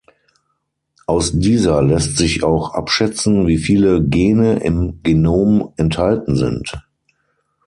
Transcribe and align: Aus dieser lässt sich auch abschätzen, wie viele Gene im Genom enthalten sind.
Aus 1.05 1.31
dieser 1.31 1.83
lässt 1.83 2.17
sich 2.17 2.43
auch 2.43 2.73
abschätzen, 2.73 3.45
wie 3.45 3.59
viele 3.59 4.03
Gene 4.03 4.57
im 4.63 5.03
Genom 5.03 5.73
enthalten 5.77 6.35
sind. 6.35 6.73